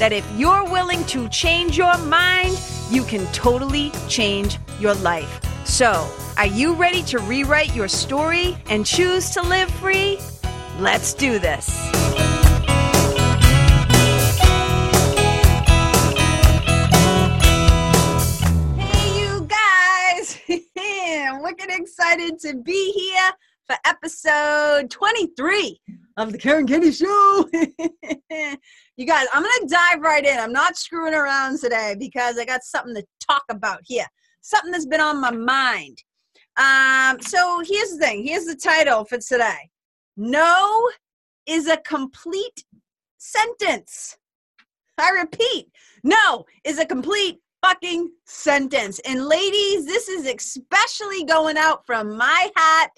[0.00, 2.58] that if you're willing to change your mind,
[2.88, 5.40] you can totally change your life.
[5.66, 10.18] So, are you ready to rewrite your story and choose to live free?
[10.78, 11.68] Let's do this.
[18.78, 20.38] Hey, you guys!
[21.28, 23.30] I'm wicked excited to be here
[23.66, 25.78] for episode 23
[26.16, 27.48] of the Karen Kenney Show.
[29.00, 30.38] you guys, I'm going to dive right in.
[30.38, 34.04] I'm not screwing around today because I got something to talk about here,
[34.42, 35.96] something that's been on my mind.
[36.58, 39.70] Um, so here's the thing here's the title for today
[40.18, 40.90] No
[41.46, 42.62] is a complete
[43.16, 44.18] sentence.
[44.98, 45.68] I repeat,
[46.04, 49.00] no is a complete fucking sentence.
[49.06, 52.90] And ladies, this is especially going out from my hat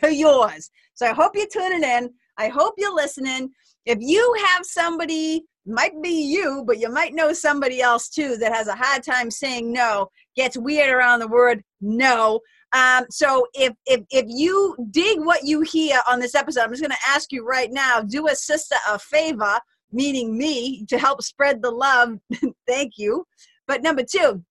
[0.00, 0.70] to yours.
[0.92, 2.10] So I hope you're tuning in.
[2.36, 3.50] I hope you're listening.
[3.86, 8.54] If you have somebody, might be you, but you might know somebody else too that
[8.54, 12.40] has a hard time saying no, gets weird around the word no.
[12.72, 16.82] Um, so if if if you dig what you hear on this episode, I'm just
[16.82, 19.58] going to ask you right now: do a sister a favor,
[19.92, 22.18] meaning me, to help spread the love.
[22.66, 23.26] Thank you.
[23.66, 24.42] But number two,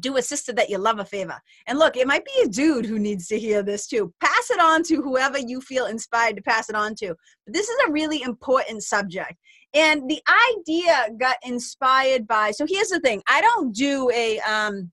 [0.00, 1.40] do a sister that you love a favor.
[1.66, 4.12] And look, it might be a dude who needs to hear this too.
[4.20, 7.14] Pass it on to whoever you feel inspired to pass it on to.
[7.46, 9.34] But this is a really important subject.
[9.74, 10.20] And the
[10.56, 14.90] idea got inspired by, so here's the thing I don't do a, um,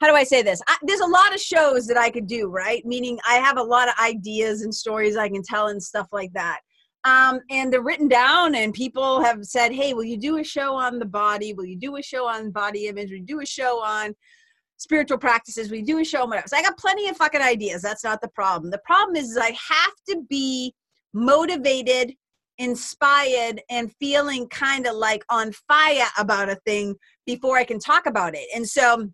[0.00, 0.60] how do I say this?
[0.66, 2.84] I, there's a lot of shows that I could do, right?
[2.84, 6.32] Meaning I have a lot of ideas and stories I can tell and stuff like
[6.32, 6.60] that
[7.04, 10.74] um, and they're written down and people have said hey will you do a show
[10.74, 11.52] on the body?
[11.52, 13.10] Will you do a show on body image?
[13.10, 14.14] Will you do a show on
[14.76, 15.70] spiritual practices?
[15.70, 16.48] Will you do a show on whatever?
[16.48, 17.82] So i got plenty of fucking ideas.
[17.82, 18.70] That's not the problem.
[18.70, 20.74] The problem is, is i have to be
[21.12, 22.14] motivated
[22.58, 26.94] inspired and feeling kind of like on fire about a thing
[27.26, 28.46] before i can talk about it.
[28.54, 29.08] And so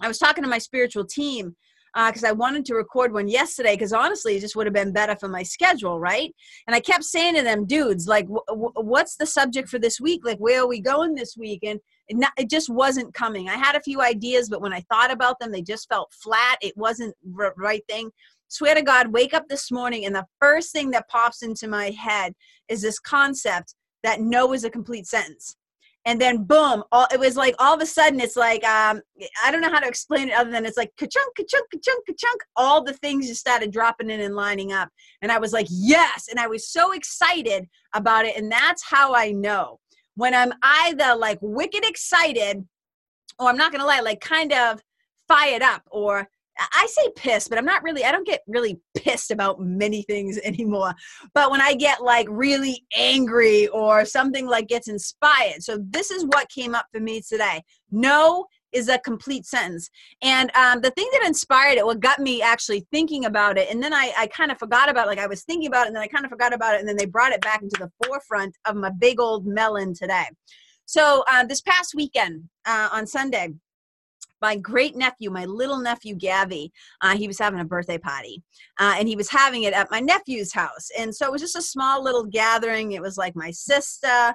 [0.00, 1.56] i was talking to my spiritual team
[1.94, 4.92] because uh, I wanted to record one yesterday because honestly, it just would have been
[4.92, 6.34] better for my schedule, right?
[6.66, 10.00] And I kept saying to them, dudes, like, w- w- what's the subject for this
[10.00, 10.22] week?
[10.24, 11.60] Like, where are we going this week?
[11.62, 13.48] And it, not, it, just wasn't coming.
[13.48, 16.56] I had a few ideas, but when I thought about them, they just felt flat.
[16.62, 18.10] It wasn't the right thing.
[18.48, 21.90] Swear to God, wake up this morning, and the first thing that pops into my
[21.90, 22.34] head
[22.68, 25.56] is this concept that no is a complete sentence
[26.04, 29.00] and then boom all it was like all of a sudden it's like um
[29.44, 32.40] i don't know how to explain it other than it's like ka-chunk ka-chunk ka-chunk ka-chunk
[32.56, 34.88] all the things just started dropping in and lining up.
[35.22, 39.14] And i was like yes and i was so excited about it and that's how
[39.14, 39.78] i know.
[40.14, 42.66] When i'm either like wicked excited
[43.38, 44.82] or i'm not gonna lie like kind of
[45.28, 49.30] fired up or I say pissed, but I'm not really, I don't get really pissed
[49.30, 50.94] about many things anymore.
[51.34, 55.62] But when I get like really angry or something like gets inspired.
[55.62, 57.62] So this is what came up for me today.
[57.90, 59.90] No is a complete sentence.
[60.22, 63.82] And um, the thing that inspired it, what got me actually thinking about it, and
[63.82, 65.96] then I, I kind of forgot about it, like I was thinking about it, and
[65.96, 67.90] then I kind of forgot about it, and then they brought it back into the
[68.06, 70.24] forefront of my big old melon today.
[70.86, 73.50] So uh, this past weekend uh, on Sunday,
[74.42, 76.70] my great nephew, my little nephew Gavi,
[77.00, 78.42] uh, he was having a birthday party,
[78.78, 80.90] uh, and he was having it at my nephew's house.
[80.98, 82.92] And so it was just a small little gathering.
[82.92, 84.34] It was like my sister,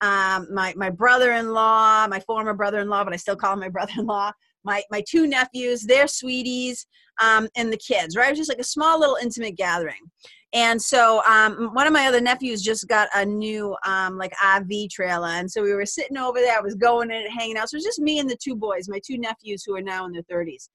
[0.00, 4.32] um, my my brother-in-law, my former brother-in-law, but I still call him my brother-in-law.
[4.64, 6.86] My my two nephews, their sweeties,
[7.22, 8.16] um, and the kids.
[8.16, 10.10] Right, it was just like a small little intimate gathering.
[10.52, 14.90] And so um, one of my other nephews just got a new um, like RV
[14.90, 16.58] trailer, and so we were sitting over there.
[16.58, 17.68] I was going in and hanging out.
[17.68, 20.06] So it was just me and the two boys, my two nephews who are now
[20.06, 20.68] in their thirties,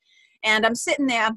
[0.44, 1.32] and I'm sitting there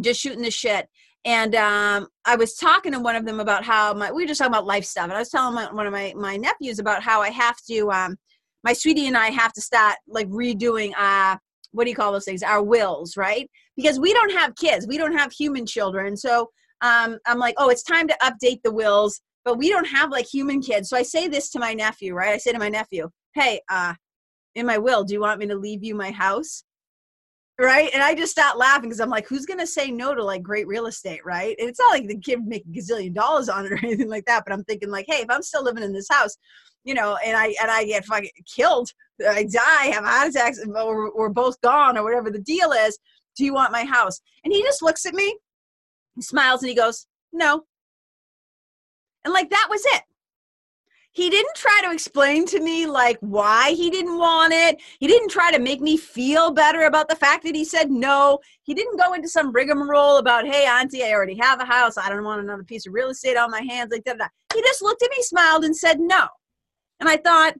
[0.00, 0.88] just shooting the shit.
[1.24, 4.38] And um, I was talking to one of them about how my we were just
[4.38, 7.02] talking about life stuff, and I was telling my, one of my my nephews about
[7.02, 7.90] how I have to.
[7.90, 8.16] Um,
[8.62, 11.36] my sweetie and I have to start like redoing uh
[11.72, 12.42] what do you call those things?
[12.42, 13.48] Our wills, right?
[13.76, 16.50] Because we don't have kids, we don't have human children, so
[16.82, 20.26] um, I'm like, oh, it's time to update the wills, but we don't have like
[20.26, 20.88] human kids.
[20.88, 22.34] So I say this to my nephew, right?
[22.34, 23.94] I say to my nephew, hey, uh,
[24.54, 26.64] in my will, do you want me to leave you my house?
[27.60, 27.90] Right?
[27.92, 30.66] And I just start laughing because I'm like, who's gonna say no to like great
[30.66, 31.54] real estate, right?
[31.58, 34.24] And it's not like the kid make a gazillion dollars on it or anything like
[34.26, 36.36] that, but I'm thinking like, hey, if I'm still living in this house,
[36.84, 38.90] you know, and I and I get fucking killed,
[39.28, 42.98] I die, have heart attacks, or we're both gone, or whatever the deal is.
[43.36, 44.20] Do you want my house?
[44.44, 45.36] And he just looks at me,
[46.16, 47.64] he smiles, and he goes, no.
[49.24, 50.02] And like that was it
[51.12, 54.80] he didn't try to explain to me like why he didn't want it.
[55.00, 58.38] He didn't try to make me feel better about the fact that he said no.
[58.62, 61.98] He didn't go into some rigmarole about, hey, auntie, I already have a house.
[61.98, 63.90] I don't want another piece of real estate on my hands.
[63.90, 64.30] Like that.
[64.54, 66.28] He just looked at me, smiled, and said no.
[67.00, 67.54] And I thought,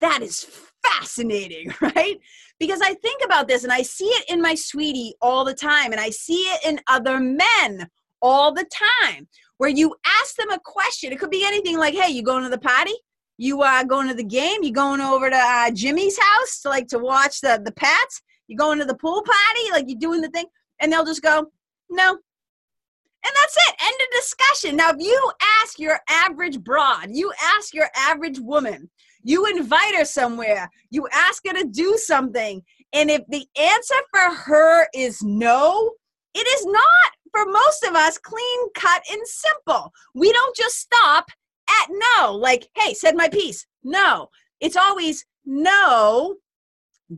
[0.00, 0.46] that is
[0.84, 2.18] fascinating, right?
[2.60, 5.92] Because I think about this and I see it in my sweetie all the time,
[5.92, 7.88] and I see it in other men
[8.20, 8.66] all the
[9.00, 9.28] time
[9.58, 11.12] where you ask them a question.
[11.12, 12.94] It could be anything like, hey, you going to the potty?
[13.36, 14.62] You uh, going to the game?
[14.62, 18.22] You going over to uh, Jimmy's house to like to watch the the Pats?
[18.46, 19.70] You going to the pool party?
[19.72, 20.46] Like you doing the thing?
[20.80, 21.46] And they'll just go,
[21.90, 22.10] no.
[22.10, 23.74] And that's it.
[23.82, 24.76] End of discussion.
[24.76, 28.90] Now, if you ask your average broad, you ask your average woman,
[29.22, 32.62] you invite her somewhere, you ask her to do something,
[32.92, 35.92] and if the answer for her is no,
[36.34, 36.84] it is not
[37.34, 39.92] for most of us clean cut and simple.
[40.14, 41.26] We don't just stop
[41.68, 43.66] at no, like, hey, said my piece.
[43.82, 46.36] No, it's always no,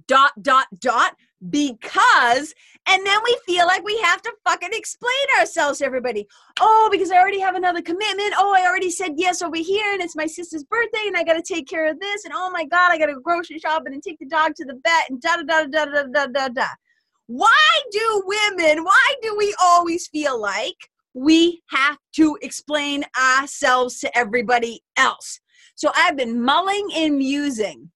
[0.09, 1.17] dot, dot, dot,
[1.51, 2.55] because,
[2.89, 6.27] and then we feel like we have to fucking explain ourselves to everybody.
[6.61, 8.35] Oh, because I already have another commitment.
[8.39, 11.35] Oh, I already said yes over here, and it's my sister's birthday, and I got
[11.35, 14.03] to take care of this, and oh my God, I got to grocery shopping and
[14.03, 16.67] take the dog to the vet, and da da da da da da da da.
[17.27, 20.77] Why do women, why do we always feel like
[21.15, 25.41] we have to explain ourselves to everybody else?
[25.75, 27.91] So I've been mulling and musing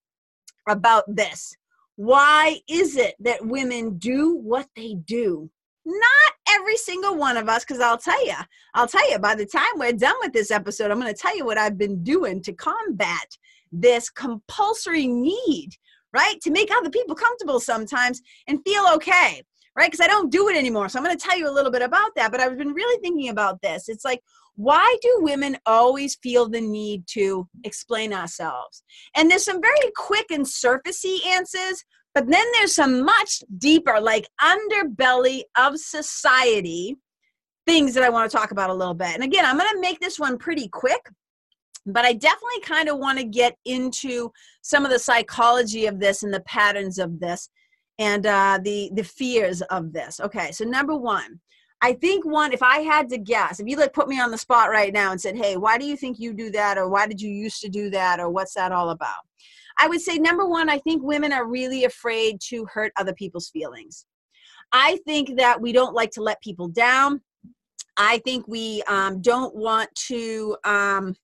[0.69, 1.55] about this.
[1.97, 5.50] Why is it that women do what they do?
[5.85, 8.35] Not every single one of us, because I'll tell you,
[8.75, 11.37] I'll tell you, by the time we're done with this episode, I'm going to tell
[11.37, 13.37] you what I've been doing to combat
[13.73, 15.71] this compulsory need
[16.12, 16.40] right?
[16.42, 19.42] To make other people comfortable sometimes and feel okay,
[19.76, 19.90] right?
[19.90, 20.88] Because I don't do it anymore.
[20.88, 22.30] So I'm going to tell you a little bit about that.
[22.30, 23.88] But I've been really thinking about this.
[23.88, 24.20] It's like,
[24.56, 28.82] why do women always feel the need to explain ourselves?
[29.16, 31.84] And there's some very quick and surfacey answers,
[32.14, 36.96] but then there's some much deeper, like underbelly of society
[37.66, 39.14] things that I want to talk about a little bit.
[39.14, 41.08] And again, I'm going to make this one pretty quick
[41.87, 44.31] but I definitely kind of want to get into
[44.62, 47.49] some of the psychology of this and the patterns of this
[47.99, 50.21] and uh, the the fears of this.
[50.21, 51.41] Okay, so number one,
[51.82, 54.38] I think one, if I had to guess, if you like put me on the
[54.38, 57.06] spot right now and said, "Hey, why do you think you do that?" or "Why
[57.06, 59.21] did you used to do that?" or "What's that all about?"
[59.79, 63.49] I would say number one, I think women are really afraid to hurt other people's
[63.49, 64.05] feelings.
[64.73, 67.23] I think that we don't like to let people down.
[67.97, 70.56] I think we um, don't want to.
[70.65, 71.15] Um,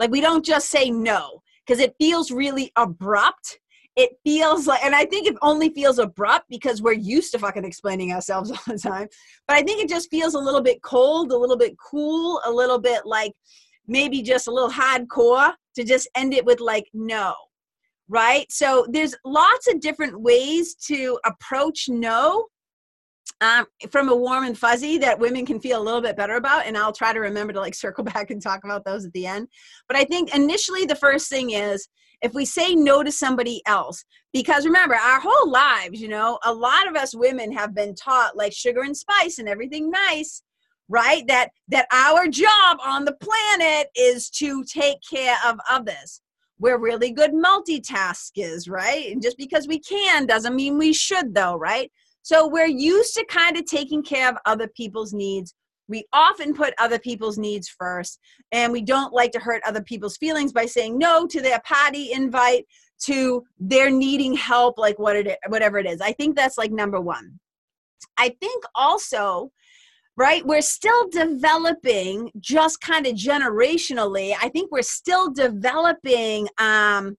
[0.00, 3.60] like we don't just say no because it feels really abrupt.
[3.96, 7.66] It feels like, and I think it only feels abrupt because we're used to fucking
[7.66, 9.08] explaining ourselves all the time.
[9.46, 12.50] But I think it just feels a little bit cold, a little bit cool, a
[12.50, 13.32] little bit like
[13.86, 17.34] maybe just a little hardcore to just end it with like no
[18.12, 18.50] right?
[18.50, 22.46] So there's lots of different ways to approach no
[23.40, 26.66] um, from a warm and fuzzy that women can feel a little bit better about
[26.66, 29.26] and i'll try to remember to like circle back and talk about those at the
[29.26, 29.48] end.
[29.88, 31.88] But i think initially the first thing is
[32.22, 36.52] if we say no to somebody else because remember our whole lives you know a
[36.52, 40.42] lot of us women have been taught like sugar and spice and everything nice
[40.90, 46.20] right that that our job on the planet is to take care of others.
[46.58, 49.10] We're really good multitaskers right?
[49.10, 51.90] And just because we can doesn't mean we should though right
[52.22, 55.54] so we're used to kind of taking care of other people's needs.
[55.88, 58.20] We often put other people's needs first,
[58.52, 62.12] and we don't like to hurt other people's feelings by saying no to their party
[62.12, 62.66] invite,
[63.04, 66.00] to their needing help, like what it whatever it is.
[66.00, 67.40] I think that's like number one.
[68.16, 69.50] I think also
[70.16, 77.16] right we're still developing just kind of generationally i think we're still developing um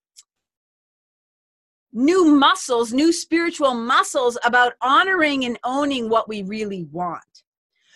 [1.93, 7.23] new muscles, new spiritual muscles about honoring and owning what we really want.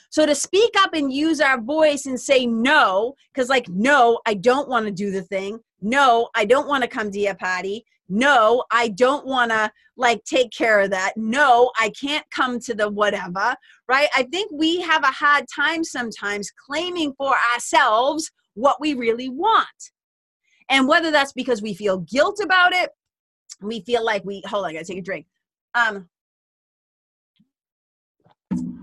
[0.10, 4.36] So to speak up and use our voice and say no, because like, no, I
[4.36, 5.60] don't want to do the thing.
[5.82, 7.86] No, I don't want to come to your party.
[8.08, 11.14] No, I don't want to like take care of that.
[11.18, 13.56] No, I can't come to the whatever,
[13.88, 14.08] right?
[14.16, 19.92] I think we have a hard time sometimes claiming for ourselves what we really want.
[20.70, 22.90] And whether that's because we feel guilt about it
[23.62, 25.26] we feel like we hold on, I gotta take a drink.
[25.74, 26.10] Um,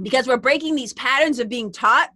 [0.03, 2.11] because we're breaking these patterns of being taught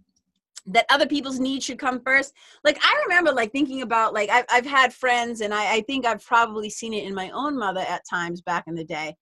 [0.67, 2.33] that other people's needs should come first.
[2.63, 6.05] Like i remember like thinking about like i've, I've had friends and I, I think
[6.05, 9.15] i've probably seen it in my own mother at times back in the day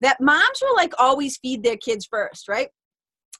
[0.00, 2.68] that moms will like always feed their kids first right?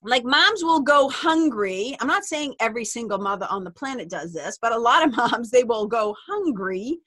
[0.01, 1.97] Like moms will go hungry.
[2.01, 5.17] I'm not saying every single mother on the planet does this but a lot of
[5.17, 6.99] moms they will go hungry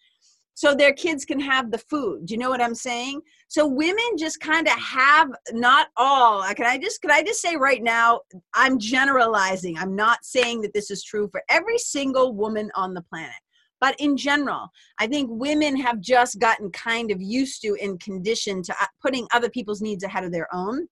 [0.53, 2.25] so their kids can have the food.
[2.25, 3.21] Do you know what I'm saying?
[3.47, 6.43] So women just kind of have not all.
[6.53, 8.21] Can I just can I just say right now,
[8.53, 9.77] I'm generalizing.
[9.77, 13.35] I'm not saying that this is true for every single woman on the planet.
[13.79, 18.65] But in general, I think women have just gotten kind of used to and conditioned
[18.65, 20.87] to uh, putting other people's needs ahead of their own.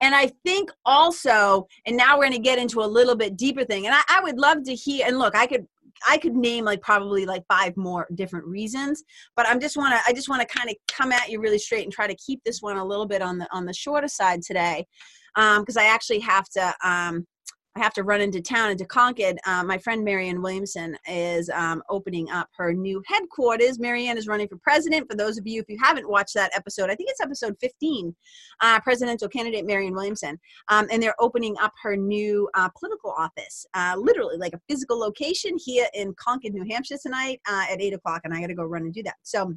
[0.00, 3.64] And I think also, and now we're going to get into a little bit deeper
[3.64, 3.86] thing.
[3.86, 5.66] And I, I, would love to hear, and look, I could
[6.08, 9.02] I could name like probably like five more different reasons,
[9.36, 11.58] but I'm just want to I just want to kind of come at you really
[11.58, 14.08] straight and try to keep this one a little bit on the on the shorter
[14.08, 14.86] side today,
[15.34, 17.26] because um, I actually have to um,
[17.76, 19.36] I have to run into town into Concord.
[19.46, 23.80] Uh, my friend Marianne Williamson is um, opening up her new headquarters.
[23.80, 25.10] Marianne is running for president.
[25.10, 28.14] For those of you, if you haven't watched that episode, I think it's episode 15,
[28.60, 30.38] uh, presidential candidate Marianne Williamson.
[30.68, 34.98] Um, and they're opening up her new uh, political office, uh, literally like a physical
[34.98, 38.20] location here in Concord, New Hampshire tonight uh, at 8 o'clock.
[38.22, 39.16] And I got to go run and do that.
[39.24, 39.52] So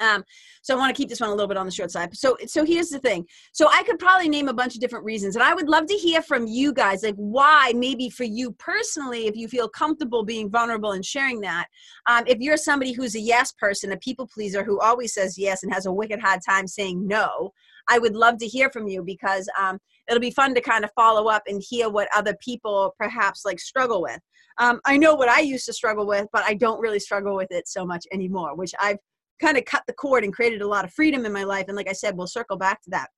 [0.00, 0.24] um,
[0.62, 2.16] so I want to keep this one a little bit on the short side.
[2.16, 3.26] So, so here's the thing.
[3.52, 5.94] So I could probably name a bunch of different reasons, and I would love to
[5.94, 10.50] hear from you guys, like why, maybe for you personally, if you feel comfortable being
[10.50, 11.66] vulnerable and sharing that.
[12.08, 15.62] Um, if you're somebody who's a yes person, a people pleaser who always says yes
[15.62, 17.52] and has a wicked hard time saying no,
[17.88, 19.78] I would love to hear from you because um,
[20.08, 23.58] it'll be fun to kind of follow up and hear what other people perhaps like
[23.58, 24.20] struggle with.
[24.58, 27.50] Um, I know what I used to struggle with, but I don't really struggle with
[27.50, 28.98] it so much anymore, which I've
[29.40, 31.66] kind of cut the cord and created a lot of freedom in my life.
[31.68, 33.08] And like I said, we'll circle back to that.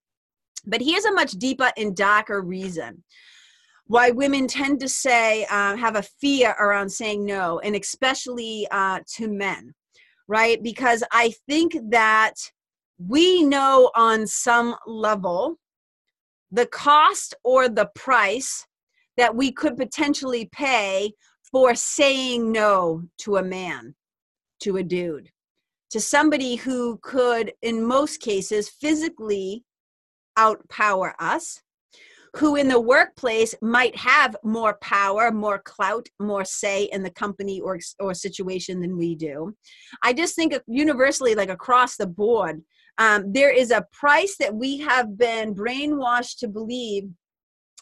[0.66, 3.02] But here's a much deeper and darker reason
[3.86, 9.00] why women tend to say, uh, have a fear around saying no, and especially uh,
[9.16, 9.74] to men,
[10.28, 10.62] right?
[10.62, 12.34] Because I think that
[12.98, 15.56] we know on some level
[16.52, 18.64] the cost or the price
[19.16, 21.12] that we could potentially pay
[21.50, 23.96] for saying no to a man,
[24.60, 25.30] to a dude
[25.90, 29.64] to somebody who could, in most cases, physically
[30.38, 31.60] outpower us,
[32.36, 37.60] who in the workplace might have more power, more clout, more say in the company
[37.60, 39.54] or, or situation than we do.
[40.02, 42.62] I just think universally, like across the board,
[42.98, 47.08] um, there is a price that we have been brainwashed to believe,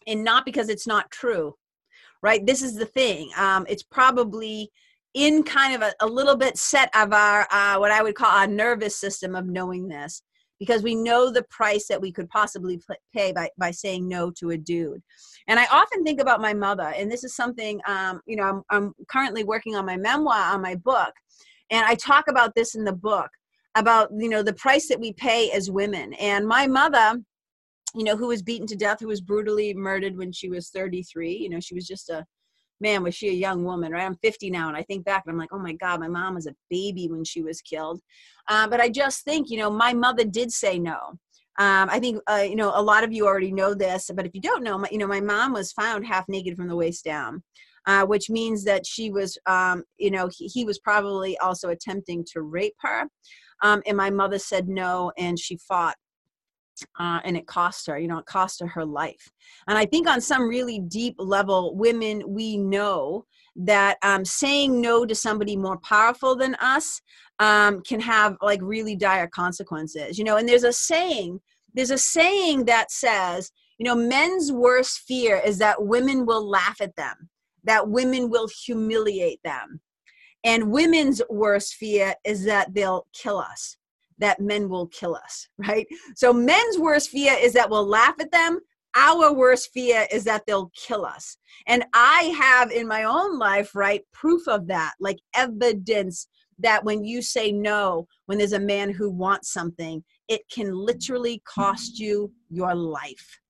[0.06, 1.54] and not because it's not true,
[2.22, 2.46] right?
[2.46, 3.30] This is the thing.
[3.36, 4.70] Um, it's probably
[5.18, 8.30] in kind of a, a little bit set of our uh, what I would call
[8.30, 10.22] our nervous system of knowing this
[10.60, 12.80] because we know the price that we could possibly
[13.14, 15.02] pay by, by saying no to a dude.
[15.48, 18.62] And I often think about my mother, and this is something, um, you know, I'm,
[18.70, 21.12] I'm currently working on my memoir, on my book,
[21.70, 23.28] and I talk about this in the book
[23.74, 26.12] about, you know, the price that we pay as women.
[26.14, 27.20] And my mother,
[27.94, 31.36] you know, who was beaten to death, who was brutally murdered when she was 33,
[31.36, 32.24] you know, she was just a
[32.80, 34.04] man, was she a young woman, right?
[34.04, 36.34] I'm 50 now, and I think back and I'm like, oh my God, my mom
[36.34, 38.00] was a baby when she was killed.
[38.48, 41.18] Uh, but I just think, you know, my mother did say no.
[41.58, 44.32] Um, I think, uh, you know, a lot of you already know this, but if
[44.32, 47.04] you don't know, my, you know, my mom was found half naked from the waist
[47.04, 47.42] down.
[47.86, 52.22] Uh, which means that she was, um, you know, he, he, was probably also attempting
[52.22, 53.08] to rape her.
[53.62, 55.96] Um, and my mother said no, and she fought
[56.98, 59.30] uh, and it cost her you know it cost her her life.
[59.66, 63.24] And i think on some really deep level women we know
[63.56, 67.00] that um, saying no to somebody more powerful than us
[67.40, 70.36] um, can have like really dire consequences you know?
[70.36, 71.40] And there's a saying
[71.74, 76.80] there's a saying that says you know men's worst fear is that women will laugh
[76.80, 77.28] at them
[77.68, 79.80] that women will humiliate them.
[80.44, 83.76] And women's worst fear is that they'll kill us
[84.18, 85.86] that men will kill us, right?
[86.16, 88.60] So men's worst fear is that we'll laugh at them.
[88.96, 91.36] Our worst fear is that they'll kill us.
[91.66, 97.04] And I have in my own life, right, proof of that, like evidence that when
[97.04, 102.32] you say no, when there's a man who wants something, it can literally cost you
[102.50, 103.40] your life.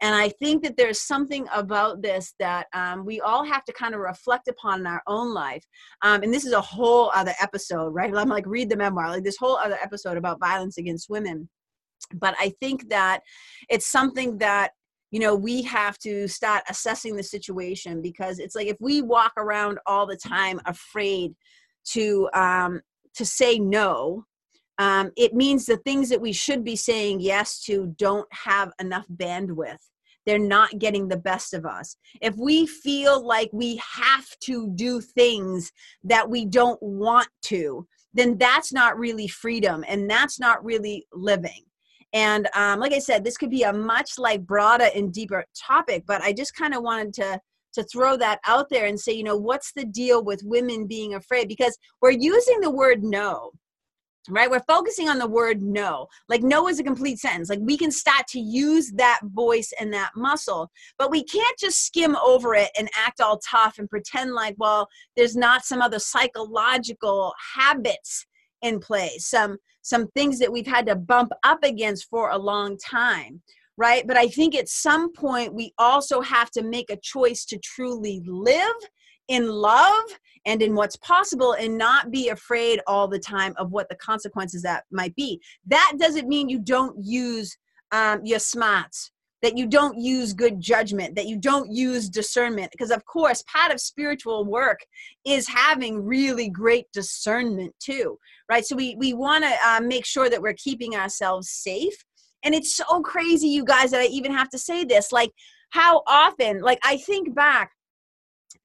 [0.00, 3.94] And I think that there's something about this that um, we all have to kind
[3.94, 5.64] of reflect upon in our own life.
[6.02, 8.14] Um, and this is a whole other episode, right?
[8.14, 11.48] I'm like, read the memoir, like this whole other episode about violence against women.
[12.14, 13.20] But I think that
[13.68, 14.72] it's something that
[15.10, 19.32] you know we have to start assessing the situation because it's like if we walk
[19.36, 21.34] around all the time afraid
[21.92, 22.80] to um
[23.14, 24.24] to say no
[24.78, 29.06] um, it means the things that we should be saying yes to don't have enough
[29.16, 29.78] bandwidth
[30.26, 31.96] they're not getting the best of us.
[32.20, 35.70] If we feel like we have to do things
[36.04, 41.64] that we don't want to, then that's not really freedom and that's not really living.
[42.12, 46.04] And um, like I said, this could be a much like broader and deeper topic,
[46.06, 47.40] but I just kind of wanted to
[47.74, 51.14] to throw that out there and say, you know, what's the deal with women being
[51.14, 51.48] afraid?
[51.48, 53.50] Because we're using the word no
[54.28, 54.50] right?
[54.50, 56.08] We're focusing on the word no.
[56.28, 57.48] Like no is a complete sentence.
[57.48, 61.84] Like we can start to use that voice and that muscle but we can't just
[61.84, 65.98] skim over it and act all tough and pretend like well there's not some other
[65.98, 68.26] psychological habits
[68.62, 72.76] in place some some things that we've had to bump up against for a long
[72.78, 73.42] time
[73.76, 74.06] right?
[74.06, 78.22] But i think at some point we also have to make a choice to truly
[78.26, 78.76] live
[79.28, 80.04] in love
[80.46, 84.62] and in what's possible and not be afraid all the time of what the consequences
[84.62, 85.40] that might be.
[85.66, 87.56] That doesn't mean you don't use
[87.92, 89.10] um, your smarts,
[89.42, 92.70] that you don't use good judgment, that you don't use discernment.
[92.72, 94.80] Because, of course, part of spiritual work
[95.24, 98.18] is having really great discernment too,
[98.50, 98.64] right?
[98.64, 102.04] So, we, we want to uh, make sure that we're keeping ourselves safe.
[102.42, 105.12] And it's so crazy, you guys, that I even have to say this.
[105.12, 105.30] Like,
[105.70, 107.72] how often, like, I think back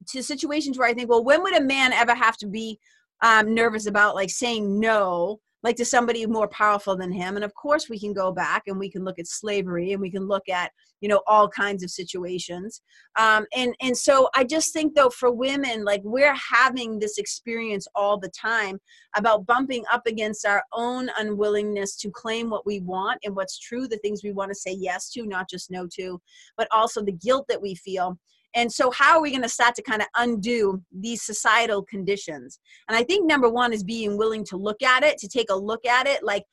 [0.08, 2.80] to situations where I think, well, when would a man ever have to be
[3.22, 7.36] um, nervous about like saying no, like to somebody more powerful than him?
[7.36, 10.12] And of course, we can go back and we can look at slavery and we
[10.12, 12.82] can look at you know all kinds of situations.
[13.18, 17.88] Um, and and so I just think though for women, like we're having this experience
[17.96, 18.80] all the time
[19.16, 23.88] about bumping up against our own unwillingness to claim what we want and what's true,
[23.88, 26.22] the things we want to say yes to, not just no to,
[26.58, 28.18] but also the guilt that we feel
[28.56, 32.60] and so, how are we going to start to kind of undo these societal conditions?
[32.88, 35.56] And I think number one is being willing to look at it, to take a
[35.56, 36.44] look at it, like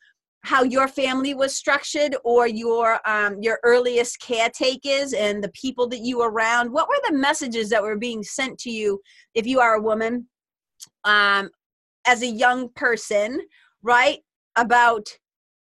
[0.42, 6.00] how your family was structured or your um, your earliest caretakers and the people that
[6.00, 6.70] you were around.
[6.70, 9.00] What were the messages that were being sent to you
[9.34, 10.28] if you are a woman
[11.04, 11.50] um,
[12.06, 13.40] as a young person,
[13.82, 14.18] right?
[14.56, 15.08] About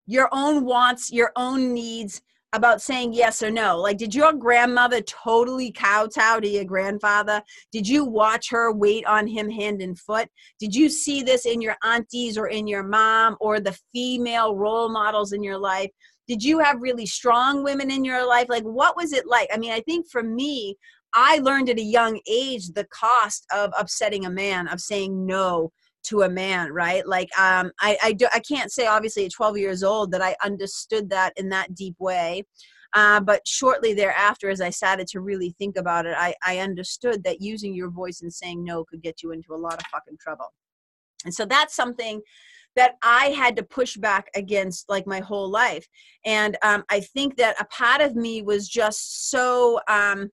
[0.07, 2.21] your own wants, your own needs,
[2.57, 3.79] about saying yes or no.
[3.79, 7.43] Like, did your grandmother totally kowtow to your grandfather?
[7.71, 10.29] Did you watch her wait on him hand and foot?
[10.59, 14.89] Did you see this in your aunties or in your mom or the female role
[14.89, 15.91] models in your life?
[16.27, 18.47] Did you have really strong women in your life?
[18.49, 19.49] Like, what was it like?
[19.53, 20.77] I mean, I think for me,
[21.15, 25.73] I learned at a young age the cost of upsetting a man, of saying no
[26.07, 27.07] to a man right?
[27.07, 30.37] Like um i i do i can't say obviously at 12 years old that i
[30.45, 32.45] understood that in that deep way.
[32.93, 37.25] Uh, but shortly thereafter as i started to really think about it I, I understood
[37.25, 40.19] that using your voice and saying no could get you into a lot of fucking
[40.21, 40.53] trouble.
[41.25, 42.23] And so that's something
[42.77, 45.87] that I had to push back against like my whole life.
[46.25, 50.31] And um, I think that a part of me was just so um,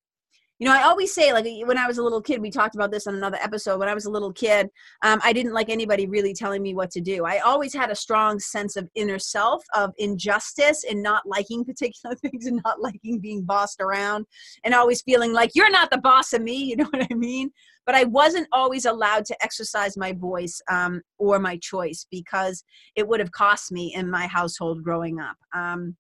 [0.59, 2.91] you know, I always say, like, when I was a little kid, we talked about
[2.91, 3.79] this on another episode.
[3.79, 4.69] When I was a little kid,
[5.01, 7.25] um, I didn't like anybody really telling me what to do.
[7.25, 12.15] I always had a strong sense of inner self, of injustice, and not liking particular
[12.15, 14.25] things and not liking being bossed around,
[14.63, 16.53] and always feeling like you're not the boss of me.
[16.73, 17.51] You know what I mean?
[17.85, 22.63] But I wasn't always allowed to exercise my voice um, or my choice because
[22.95, 25.35] it would have cost me in my household growing up.
[25.53, 25.95] Um,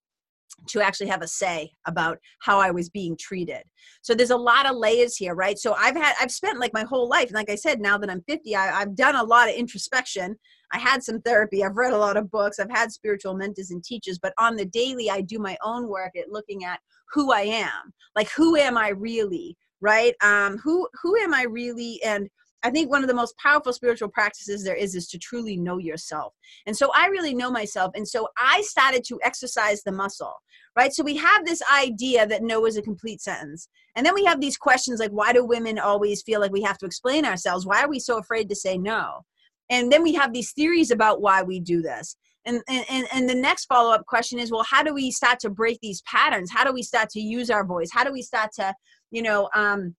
[0.67, 3.63] to actually have a say about how I was being treated.
[4.01, 5.57] So there's a lot of layers here, right?
[5.57, 8.23] So I've had I've spent like my whole life, like I said, now that I'm
[8.27, 10.37] 50, I, I've done a lot of introspection.
[10.71, 11.63] I had some therapy.
[11.63, 12.59] I've read a lot of books.
[12.59, 16.11] I've had spiritual mentors and teachers, but on the daily, I do my own work
[16.17, 16.79] at looking at
[17.11, 17.93] who I am.
[18.15, 19.57] Like, who am I really?
[19.81, 20.15] Right?
[20.23, 22.01] Um, who who am I really?
[22.03, 22.29] And
[22.63, 25.77] I think one of the most powerful spiritual practices there is is to truly know
[25.77, 26.33] yourself.
[26.65, 27.91] And so I really know myself.
[27.93, 30.33] And so I started to exercise the muscle,
[30.77, 30.93] right?
[30.93, 33.67] So we have this idea that no is a complete sentence.
[33.95, 36.77] And then we have these questions like, why do women always feel like we have
[36.79, 37.65] to explain ourselves?
[37.65, 39.23] Why are we so afraid to say no?
[39.69, 42.15] And then we have these theories about why we do this.
[42.45, 45.79] And, and, and the next follow-up question is well how do we start to break
[45.81, 48.75] these patterns how do we start to use our voice how do we start to
[49.11, 49.95] you know um,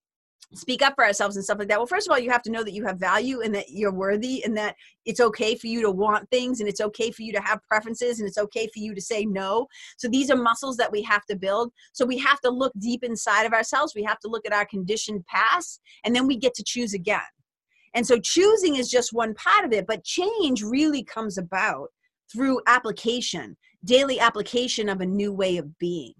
[0.55, 1.79] speak up for ourselves and stuff like that.
[1.79, 3.93] Well first of all you have to know that you have value and that you're
[3.93, 7.33] worthy and that it's okay for you to want things and it's okay for you
[7.33, 9.67] to have preferences and it's okay for you to say no.
[9.97, 11.73] So these are muscles that we have to build.
[11.93, 13.95] So we have to look deep inside of ourselves.
[13.95, 17.21] We have to look at our conditioned past and then we get to choose again.
[17.95, 21.89] And so choosing is just one part of it but change really comes about
[22.33, 26.15] through application daily application of a new way of being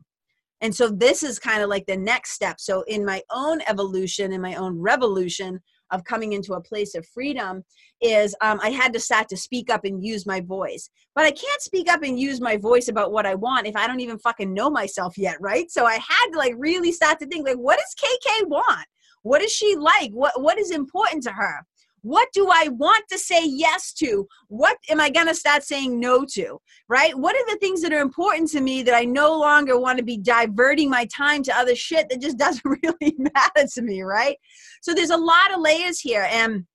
[0.65, 2.59] and so this is kind of like the next step.
[2.59, 7.07] So in my own evolution, in my own revolution, of coming into a place of
[7.07, 7.63] freedom
[8.01, 10.89] is um, I had to start to speak up and use my voice.
[11.15, 13.87] But I can't speak up and use my voice about what I want if I
[13.87, 15.71] don't even fucking know myself yet, right?
[15.71, 18.87] So I had to like really start to think like, what does KK want?
[19.23, 20.11] What is she like?
[20.13, 21.67] What what is important to her?
[22.05, 24.29] What do I want to say yes to?
[24.49, 26.61] What am I going to start saying no to?
[26.87, 27.17] Right?
[27.17, 30.05] What are the things that are important to me that I no longer want to
[30.05, 34.37] be diverting my time to other shit that just doesn't really matter to me, right?
[34.83, 36.29] So there's a lot of layers here.
[36.31, 36.67] And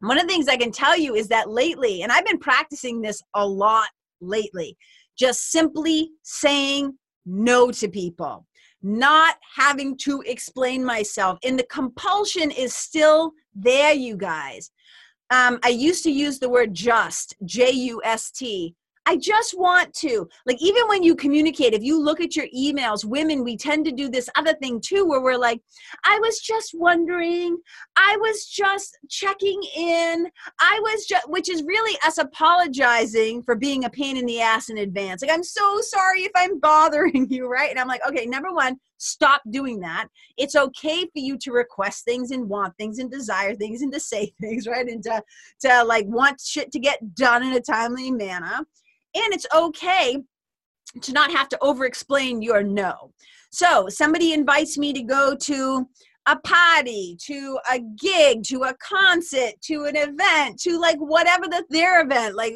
[0.00, 3.02] one of the things I can tell you is that lately, and I've been practicing
[3.02, 3.88] this a lot
[4.22, 4.78] lately,
[5.18, 8.46] just simply saying no to people
[8.82, 11.38] not having to explain myself.
[11.44, 14.70] And the compulsion is still there, you guys.
[15.30, 18.74] Um, I used to use the word just, J U S T.
[19.06, 20.28] I just want to.
[20.46, 23.92] Like, even when you communicate, if you look at your emails, women, we tend to
[23.92, 25.60] do this other thing too, where we're like,
[26.04, 27.56] I was just wondering,
[27.96, 30.28] I was just checking in,
[30.60, 34.68] I was just, which is really us apologizing for being a pain in the ass
[34.68, 35.22] in advance.
[35.22, 37.70] Like, I'm so sorry if I'm bothering you, right?
[37.70, 40.08] And I'm like, okay, number one, stop doing that.
[40.36, 44.00] It's okay for you to request things and want things and desire things and to
[44.00, 44.86] say things, right?
[44.86, 45.22] And to,
[45.60, 48.66] to like want shit to get done in a timely manner
[49.14, 50.22] and it's okay
[51.02, 53.12] to not have to over explain your no.
[53.52, 55.86] So, somebody invites me to go to
[56.26, 61.64] a party, to a gig, to a concert, to an event, to like whatever the
[61.70, 62.54] their event, like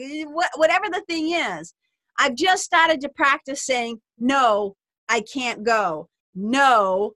[0.56, 1.74] whatever the thing is.
[2.18, 4.76] I've just started to practice saying, no,
[5.08, 6.08] I can't go.
[6.34, 7.12] No,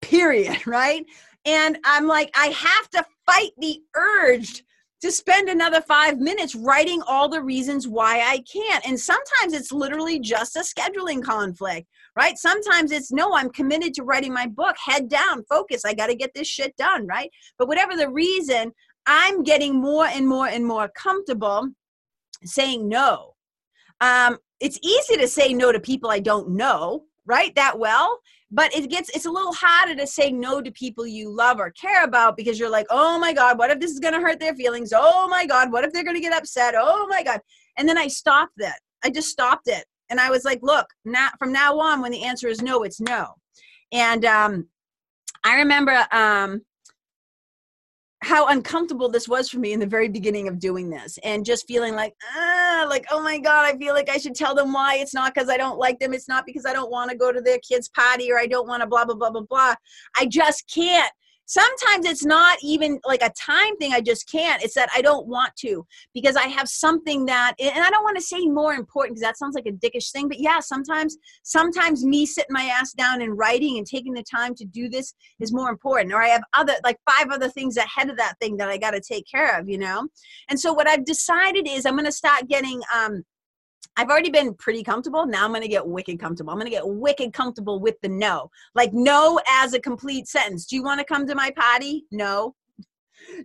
[0.00, 1.04] period, right?
[1.44, 4.64] And I'm like, I have to fight the urge
[5.00, 8.86] to spend another five minutes writing all the reasons why I can't.
[8.86, 12.36] And sometimes it's literally just a scheduling conflict, right?
[12.36, 15.84] Sometimes it's no, I'm committed to writing my book, head down, focus.
[15.84, 17.30] I got to get this shit done, right?
[17.58, 18.72] But whatever the reason,
[19.06, 21.68] I'm getting more and more and more comfortable
[22.44, 23.34] saying no.
[24.00, 27.54] Um, it's easy to say no to people I don't know, right?
[27.54, 28.18] That well
[28.50, 31.70] but it gets it's a little harder to say no to people you love or
[31.72, 34.40] care about because you're like oh my god what if this is going to hurt
[34.40, 34.92] their feelings?
[34.94, 36.74] Oh my god what if they're going to get upset?
[36.76, 37.40] Oh my god.
[37.76, 38.78] And then i stopped that.
[39.04, 39.84] I just stopped it.
[40.10, 43.00] And i was like look now from now on when the answer is no it's
[43.00, 43.34] no.
[43.92, 44.68] And um
[45.44, 46.62] i remember um
[48.28, 51.66] how uncomfortable this was for me in the very beginning of doing this and just
[51.66, 54.96] feeling like ah like oh my god i feel like i should tell them why
[54.96, 56.12] it's not because i don't like them.
[56.12, 58.68] It's not because i don't want to go to their kids party or i don't
[58.68, 59.74] want to blah blah blah blah blah.
[60.18, 61.10] I just can't
[61.48, 64.62] sometimes it's not even like a time thing i just can't.
[64.62, 65.84] It's that i don't want to
[66.14, 69.38] because i have something that and i don't want to say more important because that
[69.38, 73.36] sounds like a dickish thing but yeah sometimes sometimes me sitting my ass down and
[73.36, 76.74] writing and taking the time to do this is more important or i have other
[76.84, 79.68] like five other things ahead of that thing that i got to take care of
[79.68, 80.06] you know?
[80.48, 83.24] And so what i've decided is i'm going to start getting um
[83.98, 85.26] I've already been pretty comfortable.
[85.26, 86.52] Now I'm going to get wicked comfortable.
[86.52, 88.48] I'm going to get wicked comfortable with the no.
[88.76, 90.66] Like no as a complete sentence.
[90.66, 92.04] Do you want to come to my party?
[92.12, 92.54] No.